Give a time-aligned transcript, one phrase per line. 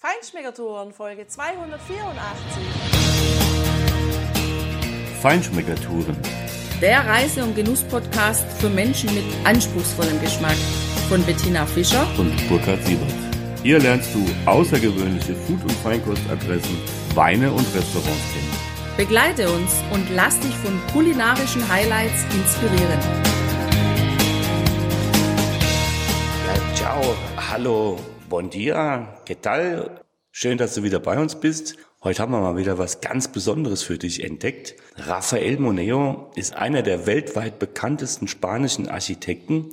[0.00, 2.14] Feinschmeckertouren Folge 284.
[5.20, 6.16] Feinschmeckertouren.
[6.80, 10.54] Der Reise- und Genuss-Podcast für Menschen mit anspruchsvollem Geschmack
[11.08, 13.12] von Bettina Fischer und Burkhard Siebert.
[13.64, 16.78] Hier lernst du außergewöhnliche Food- und Feinkostadressen,
[17.16, 18.96] Weine und Restaurants kennen.
[18.96, 23.00] Begleite uns und lass dich von kulinarischen Highlights inspirieren.
[26.46, 27.16] Ja, ciao,
[27.50, 27.98] hallo,
[28.28, 30.00] bon dia, ¿qué tal?
[30.30, 31.76] Schön, dass du wieder bei uns bist.
[32.02, 34.76] Heute haben wir mal wieder was ganz Besonderes für dich entdeckt.
[34.96, 39.70] Rafael Moneo ist einer der weltweit bekanntesten spanischen Architekten.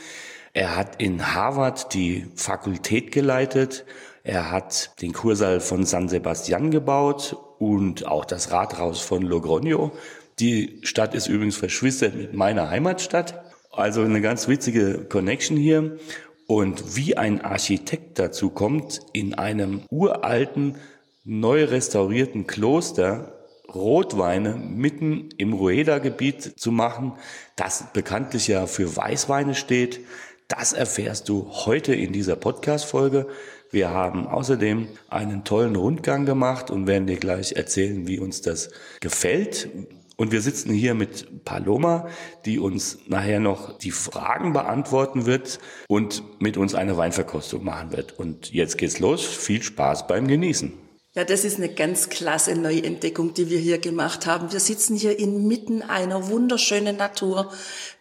[0.53, 3.85] Er hat in Harvard die Fakultät geleitet.
[4.23, 9.91] Er hat den Kursaal von San Sebastian gebaut und auch das Rathaus von Logroño.
[10.40, 13.43] Die Stadt ist übrigens verschwistert mit meiner Heimatstadt.
[13.71, 15.99] Also eine ganz witzige Connection hier.
[16.48, 20.77] Und wie ein Architekt dazu kommt, in einem uralten,
[21.23, 23.35] neu restaurierten Kloster
[23.73, 27.13] Rotweine mitten im Rueda-Gebiet zu machen,
[27.55, 30.02] das bekanntlich ja für Weißweine steht,
[30.48, 33.27] das erfährst du heute in dieser Podcast-Folge.
[33.71, 38.70] Wir haben außerdem einen tollen Rundgang gemacht und werden dir gleich erzählen, wie uns das
[39.02, 39.70] gefällt.
[40.18, 42.08] Und wir sitzen hier mit Paloma,
[42.46, 48.18] die uns nachher noch die Fragen beantworten wird und mit uns eine Weinverkostung machen wird.
[48.18, 49.26] Und jetzt geht's los.
[49.26, 50.74] Viel Spaß beim Genießen.
[51.16, 54.52] Ja, das ist eine ganz klasse Neuentdeckung, die wir hier gemacht haben.
[54.52, 57.52] Wir sitzen hier inmitten einer wunderschönen Natur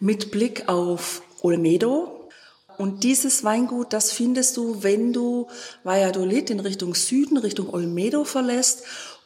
[0.00, 2.28] mit Blick auf Olmedo.
[2.76, 5.46] Und dieses Weingut, das findest du, wenn du
[5.84, 8.82] Valladolid in Richtung Süden, Richtung Olmedo verlässt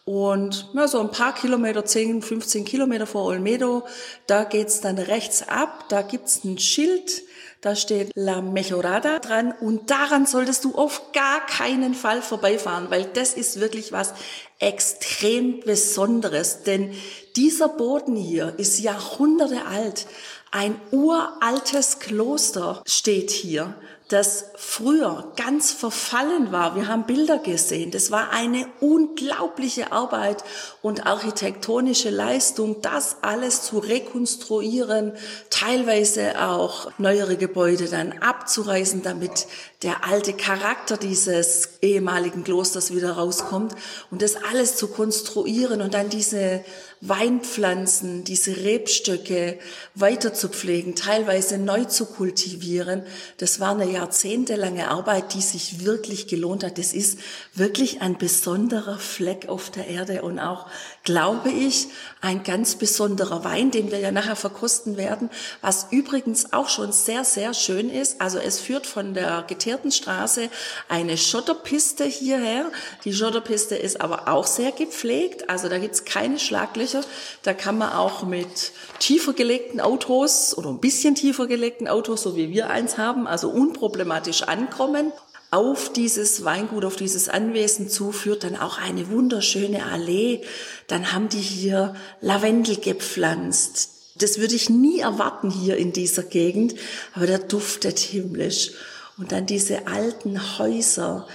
[0.08, 3.86] und ja, so ein paar Kilometer, 10, 15 Kilometer vor Olmedo,
[4.26, 7.24] da geht's dann rechts ab, da gibt's ein Schild,
[7.60, 9.52] da steht La Mejorada dran.
[9.60, 14.14] Und daran solltest du auf gar keinen Fall vorbeifahren, weil das ist wirklich was
[14.58, 16.94] extrem Besonderes, denn
[17.36, 20.06] dieser Boden hier ist Jahrhunderte alt.
[20.50, 23.74] Ein uraltes Kloster steht hier,
[24.08, 26.74] das früher ganz verfallen war.
[26.74, 27.90] Wir haben Bilder gesehen.
[27.90, 30.44] Das war eine unglaubliche Arbeit
[30.80, 35.12] und architektonische Leistung, das alles zu rekonstruieren,
[35.50, 39.46] teilweise auch neuere Gebäude dann abzureißen, damit
[39.82, 43.74] der alte Charakter dieses ehemaligen Klosters wieder rauskommt
[44.10, 46.64] und das alles zu konstruieren und dann diese
[47.00, 49.58] Weinpflanzen, diese Rebstöcke
[49.94, 53.04] weiter zu pflegen, teilweise neu zu kultivieren.
[53.36, 56.78] Das war eine jahrzehntelange Arbeit, die sich wirklich gelohnt hat.
[56.78, 57.20] Das ist
[57.54, 60.66] wirklich ein besonderer Fleck auf der Erde und auch,
[61.08, 61.88] glaube ich,
[62.20, 65.30] ein ganz besonderer Wein, den wir ja nachher verkosten werden,
[65.62, 68.20] was übrigens auch schon sehr, sehr schön ist.
[68.20, 70.50] Also es führt von der geteerten Straße
[70.90, 72.70] eine Schotterpiste hierher.
[73.06, 77.00] Die Schotterpiste ist aber auch sehr gepflegt, also da gibt's keine Schlaglöcher.
[77.42, 82.36] Da kann man auch mit tiefer gelegten Autos oder ein bisschen tiefer gelegten Autos, so
[82.36, 85.10] wie wir eins haben, also unproblematisch ankommen
[85.50, 90.42] auf dieses Weingut, auf dieses Anwesen zu, führt dann auch eine wunderschöne Allee.
[90.86, 93.90] Dann haben die hier Lavendel gepflanzt.
[94.16, 96.74] Das würde ich nie erwarten hier in dieser Gegend,
[97.14, 98.72] aber der duftet himmlisch.
[99.16, 101.26] Und dann diese alten Häuser,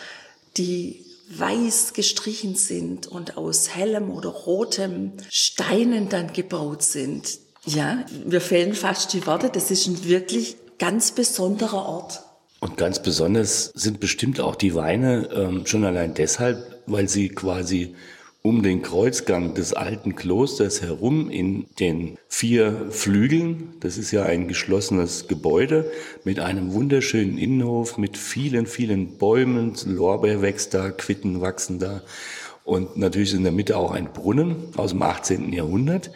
[0.58, 7.40] die weiß gestrichen sind und aus hellem oder rotem Steinen dann gebaut sind.
[7.66, 9.50] Ja, wir fehlen fast die Worte.
[9.50, 12.24] Das ist ein wirklich ganz besonderer Ort.
[12.64, 17.94] Und ganz besonders sind bestimmt auch die Weine ähm, schon allein deshalb, weil sie quasi
[18.42, 24.48] um den Kreuzgang des alten Klosters herum in den vier Flügeln, das ist ja ein
[24.48, 25.92] geschlossenes Gebäude
[26.24, 32.02] mit einem wunderschönen Innenhof, mit vielen, vielen Bäumen, Lorbeer wächst da, Quitten wachsen da
[32.64, 35.52] und natürlich in der Mitte auch ein Brunnen aus dem 18.
[35.52, 36.12] Jahrhundert.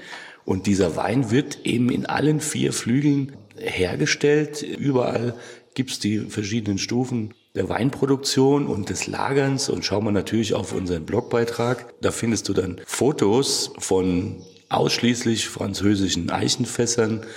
[0.46, 4.62] Und dieser Wein wird eben in allen vier Flügeln hergestellt.
[4.62, 5.34] Überall
[5.78, 11.06] gibt's die verschiedenen Stufen der Weinproduktion und des Lagerns und schau mal natürlich auf unseren
[11.06, 11.94] Blogbeitrag.
[12.02, 14.38] Da findest du dann Fotos von
[14.70, 17.28] ausschließlich französischen Eichenfässern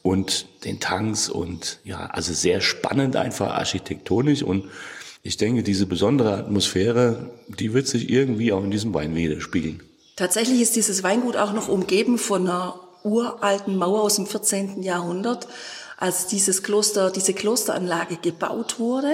[0.00, 4.64] und den Tanks und ja, also sehr spannend einfach architektonisch und
[5.22, 9.82] ich denke, diese besondere Atmosphäre, die wird sich irgendwie auch in diesem Wein widerspiegeln.
[10.16, 14.82] Tatsächlich ist dieses Weingut auch noch umgeben von einer uralten Mauer aus dem 14.
[14.82, 15.48] Jahrhundert
[16.00, 19.12] als dieses Kloster, diese Klosteranlage gebaut wurde.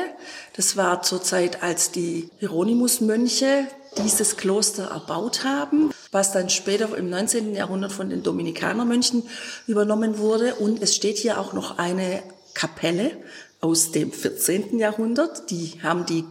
[0.54, 3.66] Das war zur Zeit, als die Hieronymus-Mönche
[3.98, 7.54] dieses Kloster erbaut haben, was dann später im 19.
[7.54, 9.24] Jahrhundert von den Dominikanermönchen
[9.66, 10.54] übernommen wurde.
[10.54, 12.22] Und es steht hier auch noch eine
[12.54, 13.10] Kapelle
[13.60, 14.78] aus dem 14.
[14.78, 15.50] Jahrhundert.
[15.50, 16.24] Die haben die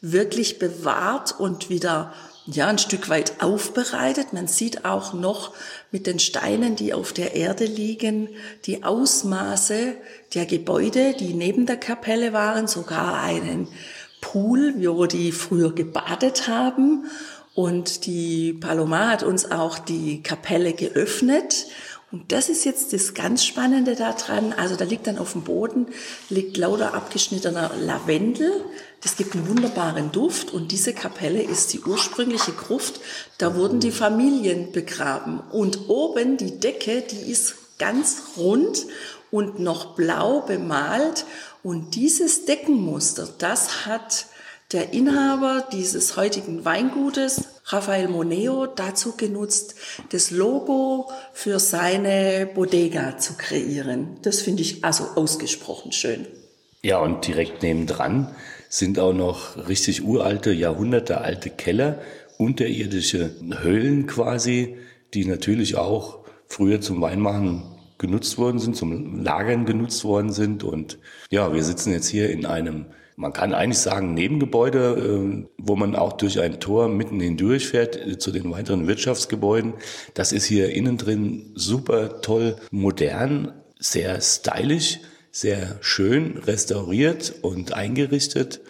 [0.00, 2.14] wirklich bewahrt und wieder
[2.54, 4.32] ja, ein Stück weit aufbereitet.
[4.32, 5.54] Man sieht auch noch
[5.90, 8.28] mit den Steinen, die auf der Erde liegen,
[8.66, 9.94] die Ausmaße
[10.34, 13.68] der Gebäude, die neben der Kapelle waren, sogar einen
[14.20, 17.06] Pool, wo die früher gebadet haben.
[17.54, 21.66] Und die Paloma hat uns auch die Kapelle geöffnet.
[22.12, 24.52] Und das ist jetzt das ganz Spannende daran.
[24.52, 25.86] Also da liegt dann auf dem Boden,
[26.28, 28.64] liegt lauter abgeschnittener Lavendel.
[29.00, 33.00] Das gibt einen wunderbaren Duft und diese Kapelle ist die ursprüngliche Gruft.
[33.38, 35.40] Da wurden die Familien begraben.
[35.52, 38.86] Und oben die Decke, die ist ganz rund
[39.30, 41.24] und noch blau bemalt.
[41.62, 44.26] Und dieses Deckenmuster, das hat
[44.72, 49.74] der Inhaber dieses heutigen Weingutes, Rafael Moneo, dazu genutzt,
[50.10, 54.18] das Logo für seine Bodega zu kreieren.
[54.22, 56.26] Das finde ich also ausgesprochen schön.
[56.82, 58.34] Ja, und direkt nebendran
[58.68, 62.00] sind auch noch richtig uralte, jahrhundertealte Keller,
[62.38, 63.30] unterirdische
[63.60, 64.76] Höhlen quasi,
[65.12, 67.62] die natürlich auch früher zum Weinmachen
[67.98, 70.64] genutzt worden sind, zum Lagern genutzt worden sind.
[70.64, 70.98] Und
[71.30, 72.86] ja, wir sitzen jetzt hier in einem,
[73.20, 77.96] man kann eigentlich sagen, Nebengebäude, äh, wo man auch durch ein Tor mitten hindurch fährt
[77.96, 79.74] äh, zu den weiteren Wirtschaftsgebäuden.
[80.14, 85.00] Das ist hier innen drin super toll, modern, sehr stylisch
[85.32, 88.60] sehr schön restauriert und eingerichtet.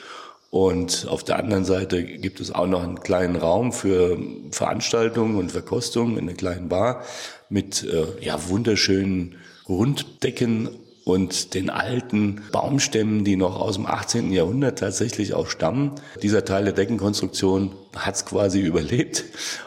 [0.50, 4.18] Und auf der anderen Seite gibt es auch noch einen kleinen Raum für
[4.50, 7.04] Veranstaltungen und Verkostungen in einer kleinen Bar
[7.48, 9.36] mit äh, ja, wunderschönen
[9.68, 10.70] Runddecken
[11.10, 14.32] und den alten Baumstämmen, die noch aus dem 18.
[14.32, 15.92] Jahrhundert tatsächlich auch stammen.
[16.22, 19.24] Dieser Teil der Deckenkonstruktion hat es quasi überlebt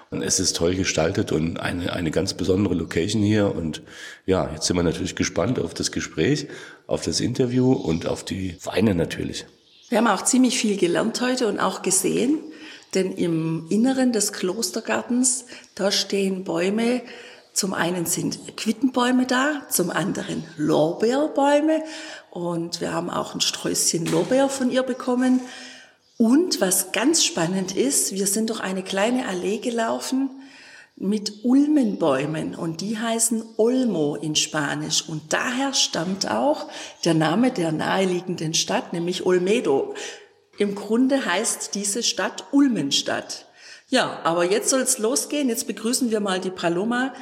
[0.09, 3.55] und es ist toll gestaltet und eine, eine ganz besondere Location hier.
[3.55, 3.81] Und
[4.25, 6.47] ja, jetzt sind wir natürlich gespannt auf das Gespräch,
[6.87, 9.45] auf das Interview und auf die Weine natürlich.
[9.89, 12.39] Wir haben auch ziemlich viel gelernt heute und auch gesehen,
[12.93, 15.45] denn im Inneren des Klostergartens,
[15.75, 17.01] da stehen Bäume,
[17.53, 21.83] zum einen sind Quittenbäume da, zum anderen Lorbeerbäume
[22.31, 25.39] und wir haben auch ein Sträußchen Lorbeer von ihr bekommen.
[26.17, 30.29] Und was ganz spannend ist, wir sind durch eine kleine Allee gelaufen
[30.95, 36.69] mit Ulmenbäumen und die heißen Olmo in Spanisch und daher stammt auch
[37.05, 39.95] der Name der naheliegenden Stadt, nämlich Olmedo.
[40.57, 43.45] Im Grunde heißt diese Stadt Ulmenstadt.
[43.89, 45.49] Ja, aber jetzt soll es losgehen.
[45.49, 47.13] Jetzt begrüßen wir mal die Paloma.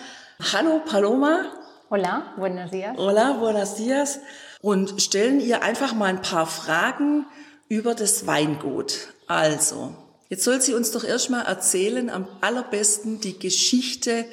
[0.42, 1.52] Hallo Paloma.
[1.90, 2.98] Hola, buenos días.
[2.98, 4.20] Hola, buenos días.
[4.62, 7.28] Und stellen ihr einfach mal ein paar Fragen
[7.70, 9.14] über das Weingut.
[9.28, 9.94] Also,
[10.30, 14.26] jetzt soll sie uns doch erstmal erzählen, am allerbesten die Geschichte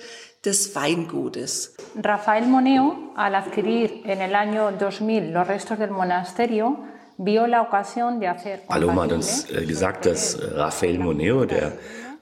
[0.47, 1.75] des Weingutes.
[2.03, 6.79] Rafael Moneo, al adquirir en el año 2000 los restos del monasterio,
[7.19, 8.67] vio la ocasión de hacer.
[8.67, 11.75] Paloma hat uns äh, gesagt, dass Rafael Moneo, der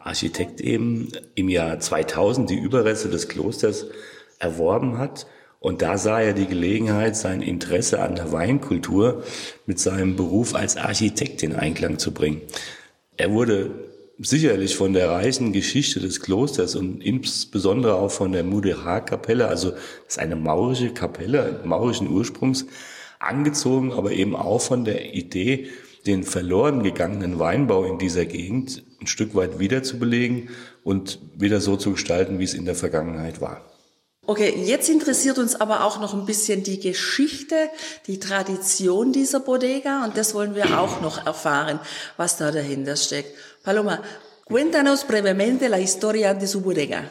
[0.06, 3.87] Architekt eben im Jahr 2000 die Überreste des Klosters
[4.38, 5.26] erworben hat.
[5.61, 9.25] Und da sah er die Gelegenheit, sein Interesse an der Weinkultur
[9.67, 12.43] mit seinem Beruf als Architekt in Einklang zu bringen.
[13.17, 13.70] Er wurde
[14.19, 19.81] sicherlich von der reichen Geschichte des Klosters und insbesondere auch von der Mudejar-Kapelle, also das
[20.08, 22.67] ist eine maurische Kapelle, maurischen Ursprungs,
[23.19, 25.69] angezogen, aber eben auch von der Idee,
[26.06, 30.50] den verloren gegangenen Weinbau in dieser Gegend ein Stück weit wiederzubelegen
[30.85, 33.63] und wieder so zu gestalten, wie es in der Vergangenheit war.
[34.29, 37.70] Okay, jetzt interessiert uns aber auch noch ein bisschen die Geschichte,
[38.08, 41.79] die Tradition dieser Bodega und das wollen wir auch noch erfahren,
[42.17, 43.31] was da dahinter steckt.
[43.63, 44.03] Paloma,
[44.44, 47.05] cuéntanos brevemente la historia de su bodega.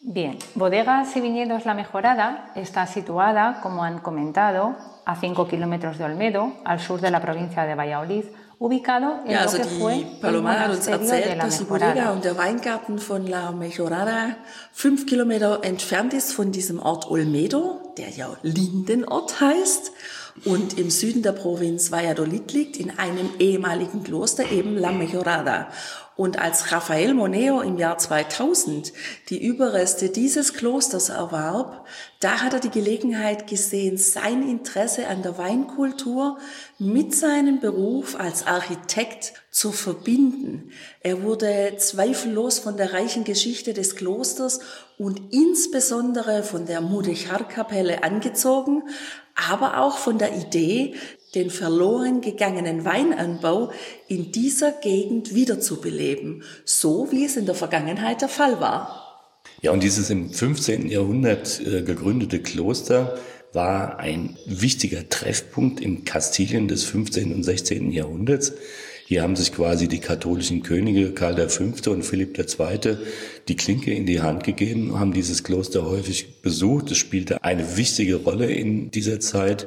[0.00, 4.74] Bien, Bodegas y Viñedos La Mejorada está situada, como han comentado,
[5.04, 8.24] a 5 kilómetros de Olmedo, al sur de la provincia de Valladolid,
[8.62, 12.12] ubicado en ja, lo also que fue die Paloma hat uns erzählt, dass die Bodega
[12.12, 14.36] und der Weingarten von La Mejorada
[14.72, 19.92] fünf Kilometer entfernt ist von diesem Ort Olmedo, der ja Lindenort heißt
[20.44, 25.68] und im Süden der Provinz Valladolid liegt, in einem ehemaligen Kloster, eben La Mejorada.
[26.14, 28.92] Und als Rafael Moneo im Jahr 2000
[29.30, 31.86] die Überreste dieses Klosters erwarb,
[32.20, 36.38] da hat er die Gelegenheit gesehen, sein Interesse an der Weinkultur
[36.78, 40.70] mit seinem Beruf als Architekt zu verbinden.
[41.00, 44.60] Er wurde zweifellos von der reichen Geschichte des Klosters
[44.98, 48.82] und insbesondere von der Mudechar-Kapelle angezogen,
[49.34, 50.94] aber auch von der Idee,
[51.34, 53.72] den verloren gegangenen Weinanbau
[54.08, 59.02] in dieser Gegend wiederzubeleben, so wie es in der Vergangenheit der Fall war.
[59.62, 60.88] Ja, und dieses im 15.
[60.88, 63.18] Jahrhundert äh, gegründete Kloster
[63.52, 67.34] war ein wichtiger Treffpunkt in Kastilien des 15.
[67.34, 67.92] und 16.
[67.92, 68.52] Jahrhunderts.
[69.06, 71.90] Hier haben sich quasi die katholischen Könige Karl V.
[71.90, 72.96] und Philipp II.
[73.48, 76.90] die Klinke in die Hand gegeben, haben dieses Kloster häufig besucht.
[76.90, 79.66] Es spielte eine wichtige Rolle in dieser Zeit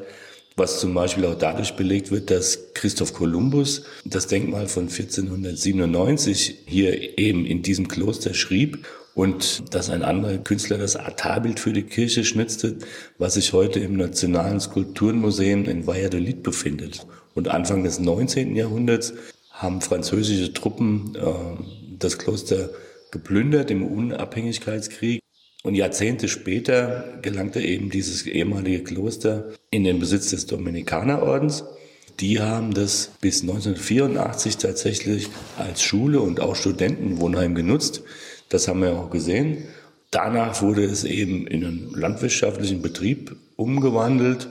[0.56, 7.18] was zum Beispiel auch dadurch belegt wird, dass Christoph Kolumbus das Denkmal von 1497 hier
[7.18, 8.86] eben in diesem Kloster schrieb
[9.16, 12.78] und dass ein anderer Künstler das Altarbild für die Kirche schnitzte,
[13.18, 17.08] was sich heute im Nationalen Skulpturenmuseum in Valladolid befindet.
[17.34, 18.56] Und Anfang des 19.
[18.56, 19.14] Jahrhunderts
[19.52, 22.70] haben französische Truppen äh, das Kloster
[23.10, 25.22] geplündert im Unabhängigkeitskrieg
[25.64, 31.64] und Jahrzehnte später gelangte eben dieses ehemalige Kloster in den Besitz des Dominikanerordens.
[32.20, 38.04] Die haben das bis 1984 tatsächlich als Schule und auch Studentenwohnheim genutzt.
[38.56, 39.66] Das haben wir auch gesehen.
[40.12, 44.48] Danach wurde es eben in einen landwirtschaftlichen Betrieb umgewandelt,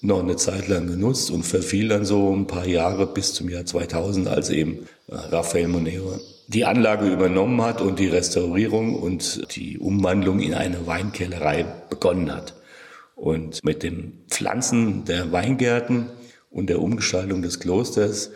[0.00, 3.66] noch eine Zeit lang genutzt und verfiel dann so ein paar Jahre bis zum Jahr
[3.66, 9.76] 2000, als eben äh, Raphael Moneo die Anlage übernommen hat und die Restaurierung und die
[9.76, 12.54] Umwandlung in eine Weinkellerei begonnen hat.
[13.16, 16.06] Und mit dem Pflanzen der Weingärten
[16.48, 18.30] und der Umgestaltung des Klosters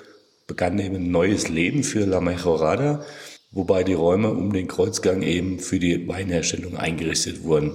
[0.48, 3.04] begann eben ein neues Leben für La Mejorada,
[3.50, 7.72] wobei die Räume um den Kreuzgang eben für die Weinherstellung eingerichtet wurden.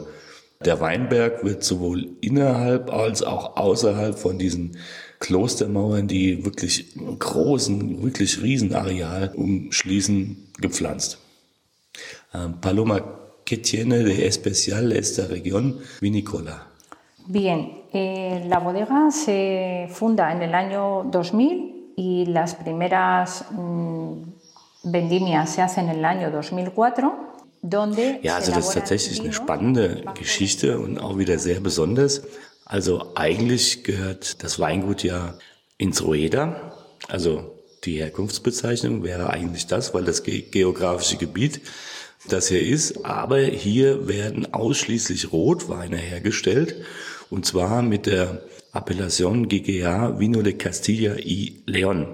[0.63, 4.77] Der Weinberg wird sowohl innerhalb als auch außerhalb von diesen
[5.19, 11.19] Klostermauern, die wirklich großen, wirklich Riesenareal umschließen, gepflanzt.
[12.33, 13.01] Ähm, Paloma,
[13.45, 16.67] ¿qué tiene de especial esta región vinícola?
[17.27, 24.23] Bien, eh, la bodega se funda en el año 2000 y las primeras mmm,
[24.83, 27.31] vendimias se hacen en el año 2004.
[28.23, 32.23] Ja, also das ist tatsächlich eine spannende Geschichte und auch wieder sehr besonders.
[32.65, 35.35] Also eigentlich gehört das Weingut ja
[35.77, 36.73] ins Rueda.
[37.07, 37.51] Also
[37.83, 41.61] die Herkunftsbezeichnung wäre eigentlich das, weil das geografische Gebiet
[42.29, 43.05] das hier ist.
[43.05, 46.75] Aber hier werden ausschließlich Rotweine hergestellt.
[47.29, 48.41] Und zwar mit der
[48.73, 52.07] Appellation GGA Vino de Castilla y León.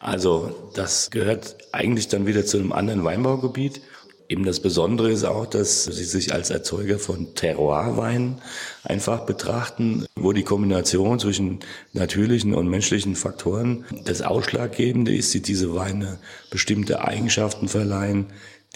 [0.00, 3.82] Also das gehört eigentlich dann wieder zu einem anderen Weinbaugebiet.
[4.30, 8.40] Eben das Besondere ist auch, dass sie sich als Erzeuger von Terroirweinen
[8.82, 11.60] einfach betrachten, wo die Kombination zwischen
[11.92, 18.26] natürlichen und menschlichen Faktoren das Ausschlaggebende ist, die diese Weine bestimmte Eigenschaften verleihen,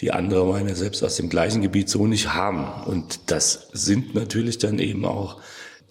[0.01, 2.67] die andere Weine selbst aus dem gleichen Gebiet so nicht haben.
[2.85, 5.41] Und das sind natürlich dann eben auch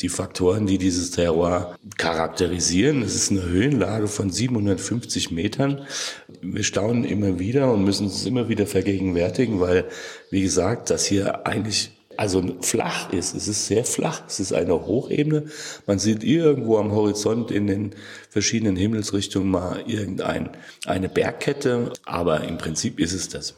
[0.02, 3.02] die Faktoren, die dieses Terroir charakterisieren.
[3.02, 5.86] Es ist eine Höhenlage von 750 Metern.
[6.42, 9.86] Wir staunen immer wieder und müssen es immer wieder vergegenwärtigen, weil,
[10.30, 13.36] wie gesagt, das hier eigentlich also flach ist.
[13.36, 14.24] Es ist sehr flach.
[14.28, 15.46] Es ist eine Hochebene.
[15.88, 17.96] Man sieht irgendwo am Horizont in den
[18.30, 20.52] verschiedenen Himmelsrichtungen mal irgendeine
[20.86, 23.56] eine Bergkette, aber im Prinzip ist es das.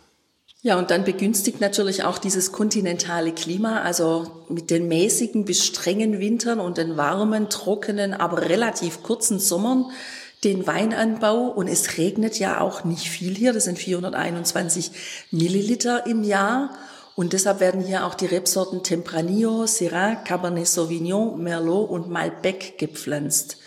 [0.66, 6.18] Ja, und dann begünstigt natürlich auch dieses kontinentale Klima, also mit den mäßigen bis strengen
[6.20, 9.92] Wintern und den warmen, trockenen, aber relativ kurzen Sommern
[10.44, 11.50] den Weinanbau.
[11.50, 14.90] Und es regnet ja auch nicht viel hier, das sind 421
[15.30, 16.72] Milliliter im Jahr.
[17.16, 23.58] Und deshalb werden hier auch die Rebsorten Tempranillo, Syrah, Cabernet Sauvignon, Merlot und Malbec gepflanzt.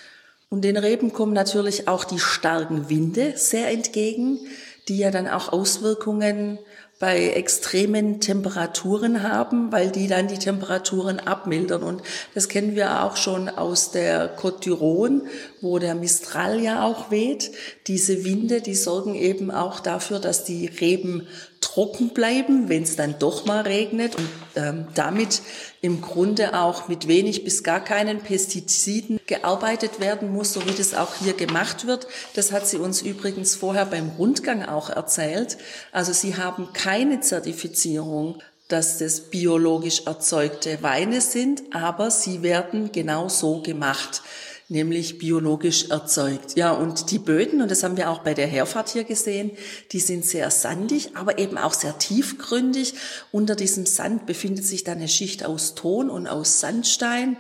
[0.51, 4.41] Und den Reben kommen natürlich auch die starken Winde sehr entgegen,
[4.89, 6.59] die ja dann auch Auswirkungen
[6.99, 11.85] bei extremen Temperaturen haben, weil die dann die Temperaturen abmildern.
[11.85, 12.03] Und
[12.35, 15.23] das kennen wir auch schon aus der Côte d'Iron,
[15.61, 17.53] wo der Mistral ja auch weht.
[17.87, 21.29] Diese Winde, die sorgen eben auch dafür, dass die Reben
[21.61, 25.43] trocken bleiben, wenn es dann doch mal regnet und ähm, damit
[25.81, 30.95] im Grunde auch mit wenig bis gar keinen Pestiziden gearbeitet werden muss, so wie das
[30.95, 32.07] auch hier gemacht wird.
[32.35, 35.59] Das hat sie uns übrigens vorher beim Rundgang auch erzählt.
[35.93, 43.31] Also sie haben keine Zertifizierung dass das biologisch erzeugte Weine sind, aber sie werden genau
[43.31, 44.23] so gemacht
[44.69, 46.57] nämlich biologisch erzeugt.
[46.57, 49.51] Ja, und die Böden, und das haben wir auch bei der Herfahrt hier gesehen,
[49.93, 52.95] die sind sehr sandig, aber eben auch sehr tiefgründig.
[53.33, 57.37] Unter diesem Sand befindet sich dann eine Schicht aus Ton und aus Sandstein.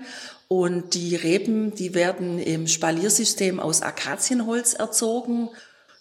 [0.48, 5.50] Und die Reben, die werden im Spaliersystem aus Akazienholz erzogen.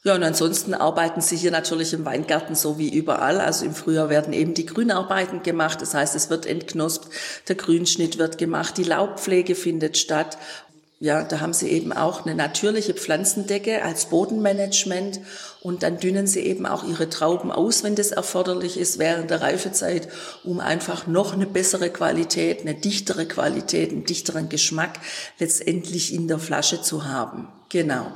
[0.07, 3.41] Ja, und ansonsten arbeiten sie hier natürlich im Weingarten so wie überall.
[3.41, 5.81] Also im Frühjahr werden eben die Grünarbeiten gemacht.
[5.81, 7.10] Das heißt, es wird entknospt,
[7.50, 10.38] der Grünschnitt wird gemacht, die Laubpflege findet statt
[11.00, 15.20] ja, da haben sie eben auch eine natürliche Pflanzendecke als Bodenmanagement
[15.62, 19.42] und dann dünnen sie eben auch ihre Trauben aus, wenn das erforderlich ist während der
[19.42, 20.08] Reifezeit,
[20.44, 25.00] um einfach noch eine bessere Qualität, eine dichtere Qualität, einen dichteren Geschmack
[25.38, 27.48] letztendlich in der Flasche zu haben.
[27.70, 28.08] Genau.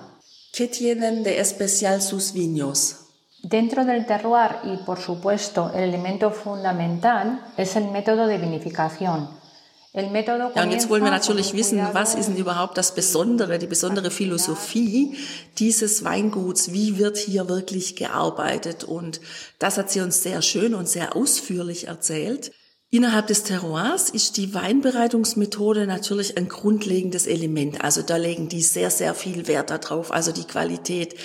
[0.54, 2.98] ¿Qué tienen de especial sus viños?
[3.44, 9.41] Dentro del terroir y por supuesto el elemento fundamental es el método de vinificación.
[10.56, 14.10] Ja, und jetzt wollen wir natürlich wissen, was ist denn überhaupt das Besondere, die besondere
[14.10, 15.18] Philosophie
[15.58, 16.72] dieses Weinguts?
[16.72, 18.86] Wie wird hier wirklich gearbeitet?
[18.86, 19.20] Und
[19.60, 22.54] das hat sie uns sehr schön und sehr ausführlich erzählt.
[22.90, 27.84] Innerhalb des Terroirs ist die Weinbereitungsmethode natürlich ein grundlegendes Element.
[27.84, 30.12] Also da legen die sehr, sehr viel Wert darauf.
[30.12, 31.16] Also die Qualität.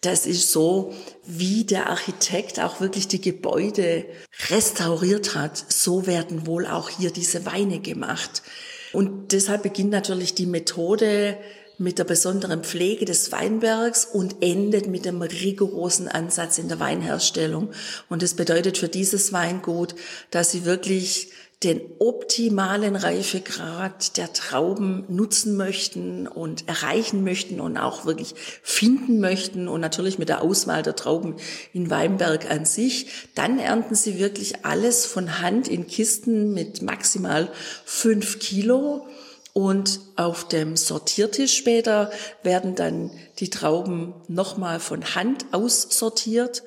[0.00, 0.94] Das ist so,
[1.26, 4.06] wie der Architekt auch wirklich die Gebäude
[4.48, 5.62] restauriert hat.
[5.68, 8.42] So werden wohl auch hier diese Weine gemacht.
[8.92, 11.36] Und deshalb beginnt natürlich die Methode
[11.76, 17.70] mit der besonderen Pflege des Weinbergs und endet mit dem rigorosen Ansatz in der Weinherstellung.
[18.08, 19.94] Und das bedeutet für dieses Weingut,
[20.30, 21.30] dass sie wirklich
[21.62, 29.68] den optimalen Reifegrad der Trauben nutzen möchten und erreichen möchten und auch wirklich finden möchten
[29.68, 31.36] und natürlich mit der Auswahl der Trauben
[31.74, 33.28] in Weinberg an sich.
[33.34, 37.50] Dann ernten sie wirklich alles von Hand in Kisten mit maximal
[37.84, 39.06] fünf Kilo
[39.52, 42.10] und auf dem Sortiertisch später
[42.42, 46.62] werden dann die Trauben nochmal von Hand aussortiert.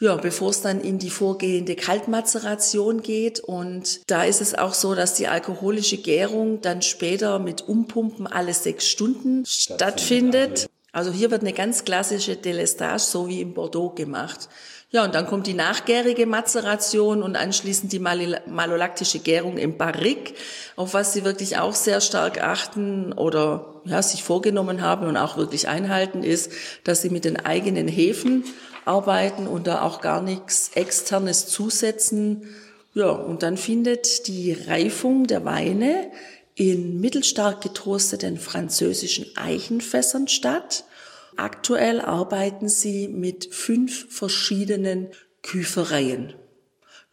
[0.00, 3.40] Ja, bevor es dann in die vorgehende Kaltmazeration geht.
[3.40, 8.54] Und da ist es auch so, dass die alkoholische Gärung dann später mit Umpumpen alle
[8.54, 10.68] sechs Stunden stattfindet.
[10.92, 14.48] Also hier wird eine ganz klassische Delestage, so wie im Bordeaux gemacht.
[14.90, 20.32] Ja, und dann kommt die nachgärige Mazeration und anschließend die malolaktische Gärung im Barrique,
[20.76, 25.36] auf was sie wirklich auch sehr stark achten oder ja, sich vorgenommen haben und auch
[25.36, 26.52] wirklich einhalten, ist,
[26.84, 28.44] dass sie mit den eigenen Hefen
[28.88, 32.48] arbeiten und da auch gar nichts externes zusetzen.
[32.94, 36.10] Ja, und dann findet die Reifung der Weine
[36.54, 40.84] in mittelstark getrosteten französischen Eichenfässern statt.
[41.36, 45.08] Aktuell arbeiten sie mit fünf verschiedenen
[45.42, 46.34] Küfereien.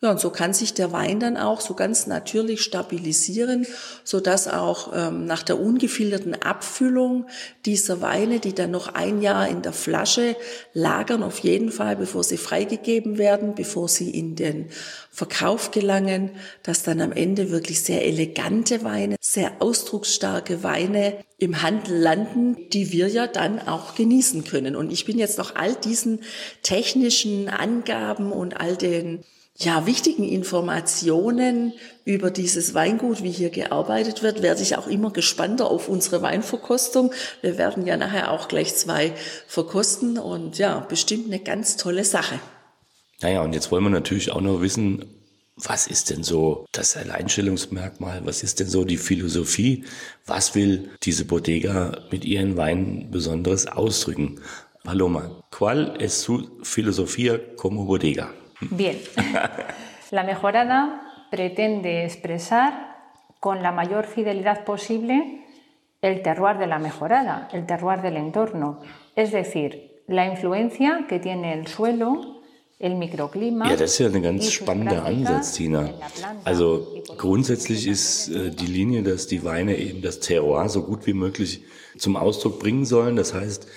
[0.01, 3.65] Ja, und so kann sich der Wein dann auch so ganz natürlich stabilisieren,
[4.03, 7.27] so dass auch ähm, nach der ungefilterten Abfüllung
[7.65, 10.35] dieser Weine, die dann noch ein Jahr in der Flasche
[10.73, 14.67] lagern, auf jeden Fall, bevor sie freigegeben werden, bevor sie in den
[15.11, 21.97] Verkauf gelangen, dass dann am Ende wirklich sehr elegante Weine, sehr ausdrucksstarke Weine im Handel
[21.97, 24.75] landen, die wir ja dann auch genießen können.
[24.75, 26.19] Und ich bin jetzt noch all diesen
[26.63, 29.23] technischen Angaben und all den
[29.57, 35.71] ja, wichtigen Informationen über dieses Weingut, wie hier gearbeitet wird, werde ich auch immer gespannter
[35.71, 37.13] auf unsere Weinverkostung.
[37.41, 39.13] Wir werden ja nachher auch gleich zwei
[39.47, 42.39] verkosten und ja, bestimmt eine ganz tolle Sache.
[43.21, 45.05] Naja, und jetzt wollen wir natürlich auch noch wissen,
[45.55, 48.25] was ist denn so das Alleinstellungsmerkmal?
[48.25, 49.85] Was ist denn so die Philosophie?
[50.25, 54.41] Was will diese Bodega mit ihren Weinen Besonderes ausdrücken?
[54.83, 58.33] Paloma, ¿cuál es su filosofía como bodega?
[58.61, 58.97] Bien,
[60.11, 62.95] la mejorada pretende expresar
[63.39, 65.45] con la mayor fidelidad posible
[66.01, 68.81] el terroir de la mejorada, el terroir del entorno,
[69.15, 72.41] es decir, la influencia que tiene el suelo,
[72.79, 73.69] el microclima.
[73.69, 75.93] Ja, das ist ja ein ganz spannender Ansatz, Tina.
[76.43, 76.87] Also
[77.17, 81.63] grundsätzlich ist äh, die Linie, dass die Weine eben das Terroir so gut wie möglich
[81.97, 83.15] zum Ausdruck bringen sollen.
[83.15, 83.67] Das heißt,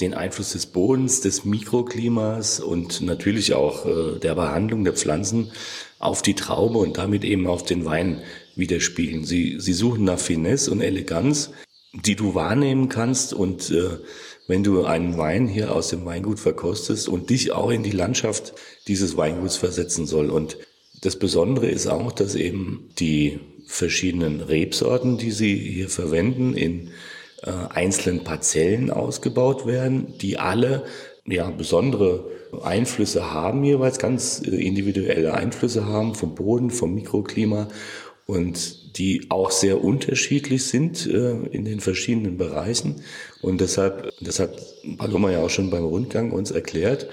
[0.00, 5.52] den Einfluss des Bodens, des Mikroklimas und natürlich auch äh, der Behandlung der Pflanzen
[5.98, 8.22] auf die Traube und damit eben auf den Wein
[8.56, 9.24] widerspiegeln.
[9.24, 11.50] Sie, sie suchen nach Finesse und Eleganz,
[11.92, 13.98] die du wahrnehmen kannst und äh,
[14.46, 18.54] wenn du einen Wein hier aus dem Weingut verkostest und dich auch in die Landschaft
[18.88, 20.28] dieses Weinguts versetzen soll.
[20.28, 20.58] Und
[21.00, 26.90] das Besondere ist auch, dass eben die verschiedenen Rebsorten, die sie hier verwenden, in
[27.44, 30.84] äh, einzelnen Parzellen ausgebaut werden, die alle
[31.26, 32.24] ja, besondere
[32.62, 37.68] Einflüsse haben, jeweils ganz äh, individuelle Einflüsse haben vom Boden, vom Mikroklima
[38.26, 43.02] und die auch sehr unterschiedlich sind äh, in den verschiedenen Bereichen.
[43.42, 44.56] Und deshalb, das hat
[44.96, 47.08] Paloma ja auch schon beim Rundgang uns erklärt,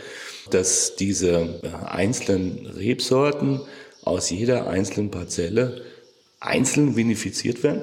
[0.50, 3.62] dass diese äh, einzelnen Rebsorten
[4.04, 5.82] aus jeder einzelnen Parzelle
[6.40, 7.82] einzeln vinifiziert werden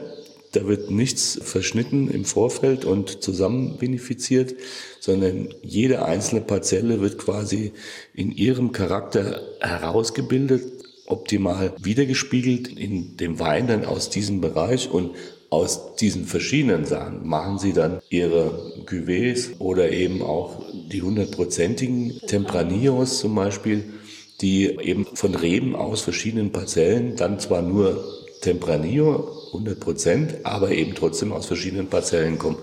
[0.59, 4.55] da wird nichts verschnitten im Vorfeld und zusammen benefiziert,
[4.99, 7.73] sondern jede einzelne Parzelle wird quasi
[8.15, 10.63] in ihrem Charakter herausgebildet,
[11.07, 15.13] optimal wiedergespiegelt in dem Wein dann aus diesem Bereich und
[15.51, 23.21] aus diesen verschiedenen Sachen machen sie dann ihre Cuvées oder eben auch die hundertprozentigen Tempranillos
[23.21, 23.85] zum Beispiel,
[24.41, 28.05] die eben von Reben aus verschiedenen Parzellen dann zwar nur
[28.41, 32.59] Tempranillo 100 Prozent, aber eben trotzdem aus verschiedenen Parzellen kommen.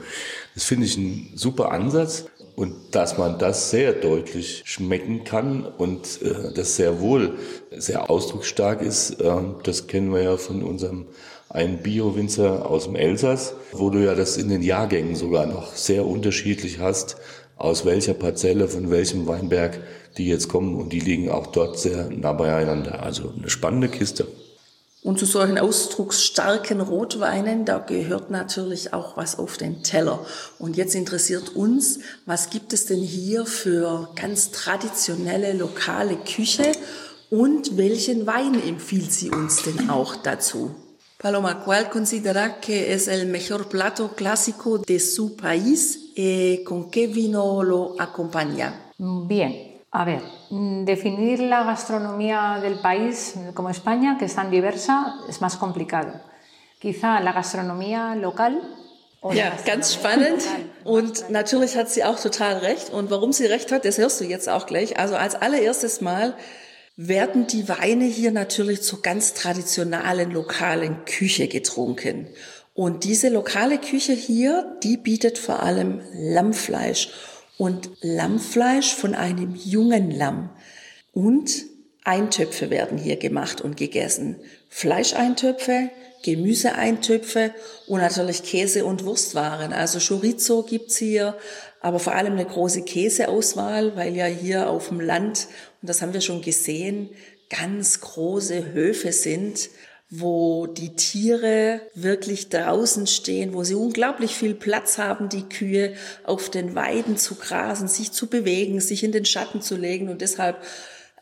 [0.54, 2.26] Das finde ich ein super Ansatz.
[2.56, 7.34] und dass man das sehr deutlich schmecken kann und äh, das sehr wohl
[7.72, 9.32] sehr ausdrucksstark ist, äh,
[9.64, 11.08] das kennen wir ja von unserem
[11.50, 16.06] einen Bio-Winzer aus dem Elsass, wo du ja das in den Jahrgängen sogar noch sehr
[16.06, 17.18] unterschiedlich hast,
[17.58, 19.80] aus welcher Parzelle, von welchem Weinberg
[20.18, 23.04] die jetzt kommen und die liegen auch dort sehr nah beieinander.
[23.04, 24.28] Also eine spannende Kiste.
[25.06, 30.26] Und zu solchen ausdrucksstarken Rotweinen, da gehört natürlich auch was auf den Teller.
[30.58, 36.72] Und jetzt interessiert uns, was gibt es denn hier für ganz traditionelle lokale Küche
[37.30, 40.74] und welchen Wein empfiehlt sie uns denn auch dazu?
[41.20, 47.06] Paloma, ¿cuál considera que es el mejor plato clásico de su país y con qué
[47.06, 48.92] vino lo acompaña?
[48.98, 55.16] Bien, a ver, mm, definir la gastronomía del país como España, que es tan diversa,
[55.30, 56.12] es más complicado.
[56.80, 58.62] Quizá la gastronomía local
[59.34, 60.44] ja, ganz spannend.
[60.84, 62.92] Und natürlich hat sie auch total recht.
[62.92, 65.00] Und warum sie recht hat, das hörst du jetzt auch gleich.
[65.00, 66.36] Also als allererstes Mal
[66.96, 72.28] werden die Weine hier natürlich zur ganz traditionalen lokalen Küche getrunken.
[72.76, 77.10] Und diese lokale Küche hier, die bietet vor allem Lammfleisch
[77.58, 80.50] und Lammfleisch von einem jungen Lamm.
[81.14, 81.66] Und
[82.04, 84.36] Eintöpfe werden hier gemacht und gegessen.
[84.70, 85.90] Fleischeintöpfe,
[86.24, 87.54] Gemüseeintöpfe
[87.88, 89.74] und natürlich Käse- und Wurstwaren.
[89.74, 91.38] Also Chorizo gibt's hier,
[91.82, 95.48] aber vor allem eine große Käseauswahl, weil ja hier auf dem Land,
[95.82, 97.10] und das haben wir schon gesehen,
[97.50, 99.70] ganz große Höfe sind
[100.10, 106.50] wo die Tiere wirklich draußen stehen, wo sie unglaublich viel Platz haben, die Kühe auf
[106.50, 110.58] den Weiden zu grasen, sich zu bewegen, sich in den Schatten zu legen und deshalb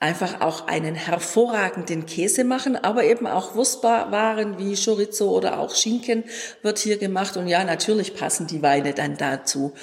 [0.03, 6.25] einfach auch einen hervorragenden Käse machen, aber eben auch Wurstwaren wie Chorizo oder auch Schinken
[6.61, 9.73] wird hier gemacht und ja, natürlich passen die Weine dann dazu.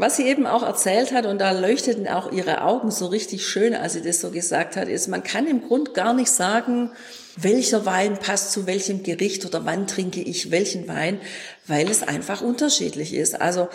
[0.00, 3.74] Was sie eben auch erzählt hat, und da leuchteten auch ihre Augen so richtig schön,
[3.74, 6.92] als sie das so gesagt hat, ist, man kann im Grund gar nicht sagen,
[7.36, 11.20] welcher Wein passt zu welchem Gericht oder wann trinke ich welchen Wein,
[11.66, 13.40] weil es einfach unterschiedlich ist.
[13.40, 13.68] Also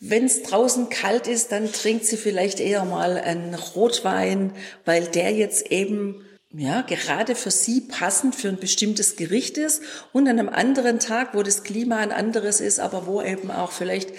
[0.00, 4.52] wenn es draußen kalt ist, dann trinkt sie vielleicht eher mal einen Rotwein,
[4.84, 10.28] weil der jetzt eben ja, gerade für sie passend für ein bestimmtes Gericht ist und
[10.28, 14.10] an einem anderen Tag, wo das Klima ein anderes ist, aber wo eben auch vielleicht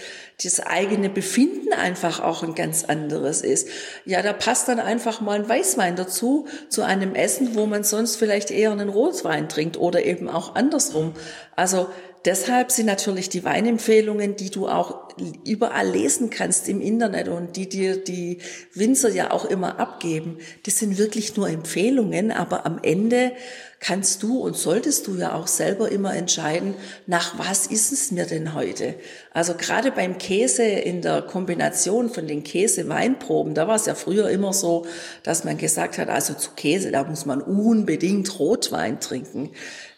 [0.44, 3.70] das eigene Befinden einfach auch ein ganz anderes ist.
[4.04, 8.18] Ja, da passt dann einfach mal ein Weißwein dazu, zu einem Essen, wo man sonst
[8.18, 11.14] vielleicht eher einen Rotwein trinkt oder eben auch andersrum.
[11.56, 11.88] Also
[12.26, 15.06] deshalb sind natürlich die Weinempfehlungen, die du auch
[15.46, 18.40] überall lesen kannst im Internet und die dir die
[18.74, 23.32] Winzer ja auch immer abgeben, das sind wirklich nur Empfehlungen, aber am Ende
[23.80, 26.74] kannst du und solltest du ja auch selber immer entscheiden,
[27.08, 28.96] nach was ist es mir denn heute?
[29.32, 34.30] Also gerade beim Käse in der Kombination von den Käse-Weinproben, da war es ja früher
[34.30, 34.86] immer so,
[35.24, 39.52] dass man gesagt hat, also zu Käse, da muss man unbedingt Rotwein trinken.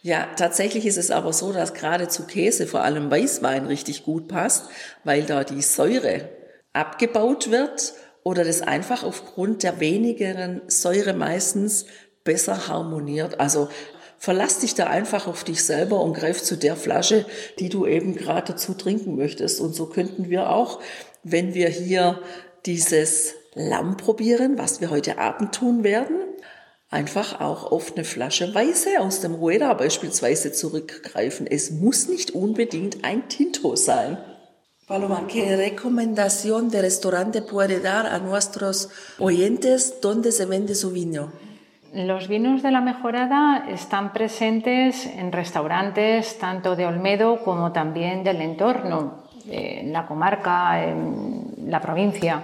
[0.08, 4.30] Ja, tatsächlich ist es aber so, dass gerade zu Käse vor allem Weißwein richtig gut
[4.30, 4.64] passt,
[5.04, 6.30] weil da die Säure
[6.72, 7.94] abgebaut wird
[8.24, 11.88] oder das einfach aufgrund der wenigeren Säure meistens
[12.24, 13.42] besser harmoniert.
[13.42, 13.68] Also
[14.18, 17.26] verlass dich da einfach auf dich selber und greif zu der Flasche,
[17.60, 19.60] die du eben gerade dazu trinken möchtest.
[19.60, 20.80] Und so könnten wir auch,
[21.24, 22.22] wenn wir hier
[22.66, 26.17] dieses Lamm probieren, was wir heute Abend tun werden,
[26.90, 31.48] einfach auch auf eine Flasche Weiße aus dem Rueda beispielsweise zurückgreifen.
[31.48, 34.18] Es muss nicht unbedingt ein Tinto sein.
[34.88, 41.34] Paloma, ¿qué recomendación de restaurante puede dar a nuestros oyentes donde se vende su vino?
[41.94, 48.42] Los vinos de la mejorada están presentes en restaurantes tanto de Olmedo como también del
[48.42, 52.44] entorno, en la comarca, en la provincia.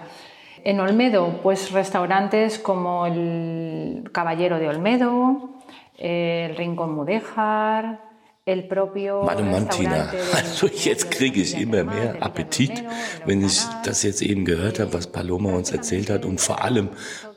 [0.66, 5.50] En Olmedo, pues restaurantes como el Caballero de Olmedo,
[5.98, 8.00] el Rincón Mudéjar,
[8.46, 12.84] el propio Mann, Mantina, also jetzt kriege ich immer mehr Appetit,
[13.26, 16.26] wenn ich das jetzt eben gehört habe, was Paloma uns erzählt hat.
[16.26, 16.90] Und vor allem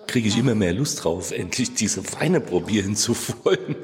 [0.07, 3.77] kriege ich immer mehr Lust drauf, endlich diese Weine probieren zu wollen.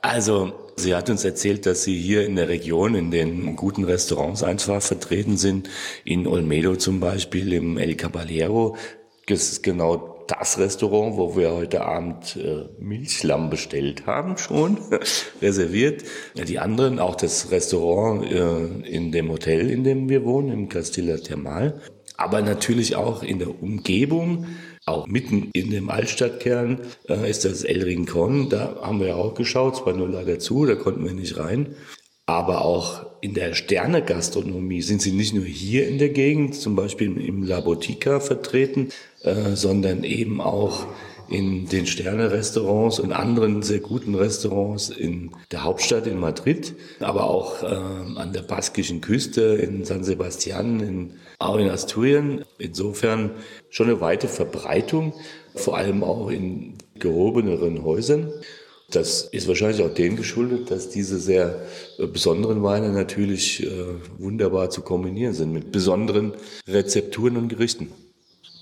[0.00, 4.42] Also, sie hat uns erzählt, dass sie hier in der Region in den guten Restaurants
[4.42, 5.68] einfach vertreten sind.
[6.04, 8.76] In Olmedo zum Beispiel, im El Caballero.
[9.26, 14.78] Das ist genau das Restaurant, wo wir heute Abend äh, Milchlamm bestellt haben, schon
[15.42, 16.04] reserviert.
[16.36, 21.16] Die anderen, auch das Restaurant äh, in dem Hotel, in dem wir wohnen, im Castilla
[21.16, 21.80] Thermal.
[22.16, 24.46] Aber natürlich auch in der Umgebung
[24.86, 28.48] auch mitten in dem Altstadtkern äh, ist das El Rincon.
[28.48, 31.74] Da haben wir auch geschaut, zwar nur leider zu, da konnten wir nicht rein.
[32.26, 37.20] aber auch in der Sternegastronomie sind sie nicht nur hier in der Gegend, zum Beispiel
[37.20, 38.88] im Labotika vertreten,
[39.22, 40.86] äh, sondern eben auch
[41.28, 47.62] in den Sterne-Restaurants und anderen sehr guten Restaurants in der Hauptstadt in Madrid, aber auch
[47.62, 52.44] äh, an der baskischen Küste in San Sebastian, in, auch in Asturien.
[52.58, 53.30] Insofern
[53.70, 55.12] schon eine weite Verbreitung,
[55.54, 58.32] vor allem auch in gehobeneren Häusern.
[58.90, 61.66] Das ist wahrscheinlich auch dem geschuldet, dass diese sehr
[61.98, 63.70] äh, besonderen Weine natürlich äh,
[64.18, 66.34] wunderbar zu kombinieren sind mit besonderen
[66.68, 67.90] Rezepturen und Gerichten.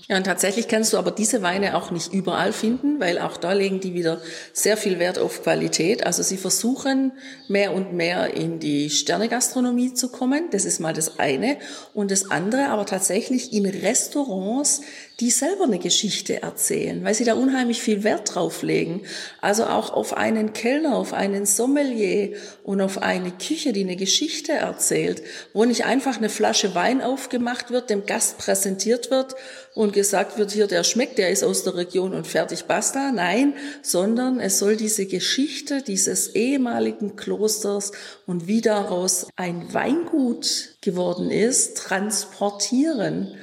[0.07, 3.53] Ja, und tatsächlich kannst du aber diese Weine auch nicht überall finden, weil auch da
[3.53, 4.21] legen die wieder
[4.53, 6.05] sehr viel Wert auf Qualität.
[6.05, 7.13] Also sie versuchen
[7.47, 10.49] mehr und mehr in die Sternegastronomie zu kommen.
[10.51, 11.57] Das ist mal das eine.
[11.95, 14.81] Und das andere aber tatsächlich in Restaurants,
[15.19, 19.03] die selber eine Geschichte erzählen, weil sie da unheimlich viel Wert drauf legen.
[19.39, 24.51] Also auch auf einen Kellner, auf einen Sommelier und auf eine Küche, die eine Geschichte
[24.51, 25.23] erzählt,
[25.53, 29.35] wo nicht einfach eine Flasche Wein aufgemacht wird, dem Gast präsentiert wird
[29.73, 33.11] und gesagt wird, hier, der schmeckt, der ist aus der Region und fertig, basta.
[33.11, 37.91] Nein, sondern es soll diese Geschichte dieses ehemaligen Klosters
[38.25, 43.35] und wie daraus ein Weingut geworden ist, transportieren.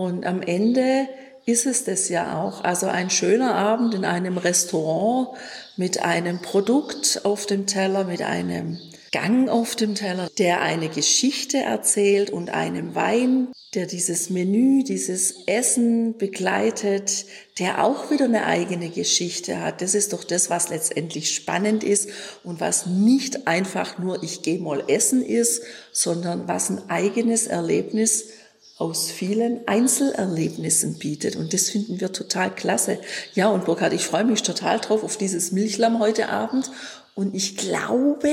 [0.00, 1.08] Und am Ende
[1.44, 2.64] ist es das ja auch.
[2.64, 5.36] Also ein schöner Abend in einem Restaurant
[5.76, 8.78] mit einem Produkt auf dem Teller, mit einem
[9.12, 15.46] Gang auf dem Teller, der eine Geschichte erzählt und einem Wein, der dieses Menü, dieses
[15.46, 17.26] Essen begleitet,
[17.58, 19.82] der auch wieder eine eigene Geschichte hat.
[19.82, 22.08] Das ist doch das, was letztendlich spannend ist
[22.42, 28.28] und was nicht einfach nur ich gehe mal essen ist, sondern was ein eigenes Erlebnis
[28.80, 31.36] aus vielen Einzelerlebnissen bietet.
[31.36, 32.98] Und das finden wir total klasse.
[33.34, 36.70] Ja, und Burkhard, ich freue mich total drauf auf dieses Milchlamm heute Abend.
[37.14, 38.30] Und ich glaube,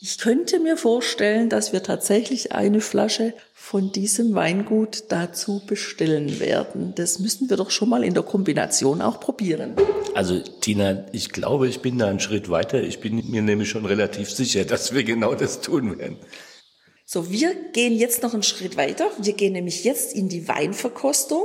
[0.00, 6.94] ich könnte mir vorstellen, dass wir tatsächlich eine Flasche von diesem Weingut dazu bestellen werden.
[6.94, 9.74] Das müssen wir doch schon mal in der Kombination auch probieren.
[10.14, 12.82] Also Tina, ich glaube, ich bin da einen Schritt weiter.
[12.82, 16.16] Ich bin mir nämlich schon relativ sicher, dass wir genau das tun werden.
[17.04, 19.10] So, wir gehen jetzt noch einen Schritt weiter.
[19.18, 21.42] Wir gehen nämlich jetzt in die Weinverkostung.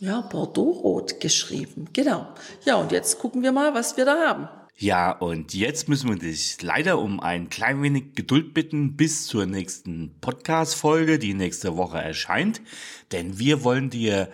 [0.00, 1.88] ja, Bordeaux-Rot geschrieben.
[1.92, 2.26] Genau.
[2.64, 4.48] Ja, und jetzt gucken wir mal, was wir da haben.
[4.82, 9.44] Ja, und jetzt müssen wir dich leider um ein klein wenig Geduld bitten bis zur
[9.44, 12.62] nächsten Podcast-Folge, die nächste Woche erscheint.
[13.12, 14.30] Denn wir wollen dir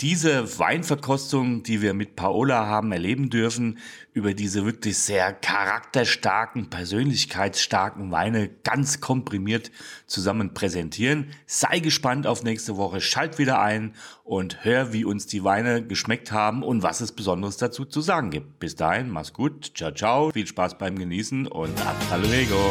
[0.00, 3.78] diese Weinverkostung, die wir mit Paola haben erleben dürfen,
[4.12, 9.72] über diese wirklich sehr charakterstarken, persönlichkeitsstarken Weine ganz komprimiert
[10.06, 11.30] zusammen präsentieren.
[11.46, 16.30] Sei gespannt auf nächste Woche, schalt wieder ein und hör, wie uns die Weine geschmeckt
[16.30, 18.60] haben und was es Besonderes dazu zu sagen gibt.
[18.60, 22.70] Bis dahin, mach's gut, ciao, ciao, viel Spaß beim Genießen und hasta luego.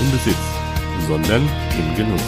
[0.00, 0.36] im Besitz,
[1.06, 2.22] sondern im Genuss.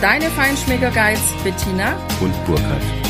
[0.00, 3.03] Deine Feinschmecker Guides Bettina und Burkhard.